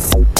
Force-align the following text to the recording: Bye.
Bye. 0.00 0.39